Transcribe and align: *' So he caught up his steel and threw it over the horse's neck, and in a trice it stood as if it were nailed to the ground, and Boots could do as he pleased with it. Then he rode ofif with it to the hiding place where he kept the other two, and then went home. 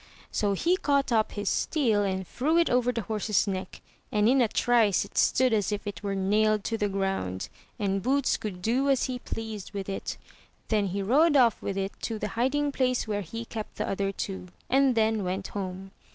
*' 0.15 0.31
So 0.31 0.53
he 0.53 0.77
caught 0.77 1.11
up 1.11 1.33
his 1.33 1.47
steel 1.47 2.01
and 2.01 2.27
threw 2.27 2.57
it 2.57 2.71
over 2.71 2.91
the 2.91 3.03
horse's 3.03 3.45
neck, 3.45 3.81
and 4.11 4.27
in 4.27 4.41
a 4.41 4.47
trice 4.47 5.05
it 5.05 5.15
stood 5.15 5.53
as 5.53 5.71
if 5.71 5.85
it 5.85 6.01
were 6.01 6.15
nailed 6.15 6.63
to 6.63 6.77
the 6.79 6.89
ground, 6.89 7.49
and 7.77 8.01
Boots 8.01 8.35
could 8.35 8.63
do 8.63 8.89
as 8.89 9.03
he 9.03 9.19
pleased 9.19 9.73
with 9.75 9.87
it. 9.87 10.17
Then 10.69 10.87
he 10.87 11.03
rode 11.03 11.33
ofif 11.33 11.61
with 11.61 11.77
it 11.77 11.91
to 12.01 12.17
the 12.17 12.29
hiding 12.29 12.71
place 12.71 13.07
where 13.07 13.21
he 13.21 13.45
kept 13.45 13.75
the 13.75 13.87
other 13.87 14.11
two, 14.11 14.47
and 14.71 14.95
then 14.95 15.23
went 15.23 15.49
home. 15.49 15.91